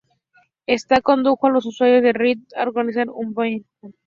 Esto 0.65 0.99
condujo 1.03 1.45
a 1.45 1.51
los 1.51 1.67
usuarios 1.67 2.01
de 2.01 2.11
Reddit 2.11 2.53
a 2.55 2.63
organizar 2.63 3.07
un 3.11 3.35
boicot. 3.35 3.93